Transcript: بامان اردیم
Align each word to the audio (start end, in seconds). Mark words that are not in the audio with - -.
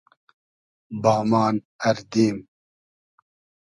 بامان 1.01 1.55
اردیم 1.87 2.37